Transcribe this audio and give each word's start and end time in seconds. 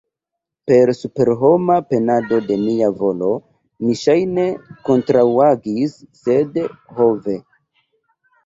Per 0.69 0.91
superhoma 0.99 1.75
penado 1.91 2.39
de 2.47 2.57
mia 2.63 2.89
volo 3.03 3.29
mi 3.85 3.99
ŝajne 4.05 4.47
kontraŭagis, 4.89 5.97
sed 6.23 6.59
ho 6.97 7.13
ve! 7.29 7.41